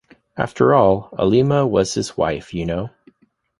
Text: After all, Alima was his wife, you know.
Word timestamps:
After 0.35 0.73
all, 0.73 1.09
Alima 1.19 1.67
was 1.67 1.93
his 1.93 2.17
wife, 2.17 2.55
you 2.55 2.65
know. 2.65 2.89